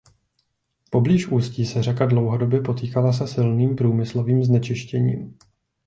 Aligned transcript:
Poblíž 0.89 1.27
ústí 1.27 1.65
se 1.65 1.83
řeka 1.83 2.05
dlouhodobě 2.05 2.61
potýkala 2.61 3.13
se 3.13 3.27
silným 3.27 3.75
průmyslovým 3.75 4.43
znečištěním. 4.43 5.37